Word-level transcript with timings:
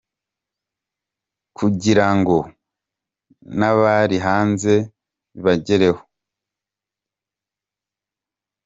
com 1.55 1.55
kugira 1.57 2.07
ngo 2.17 2.37
n’abari 3.57 4.17
hanze 4.25 4.73
bibagereho. 5.33 6.01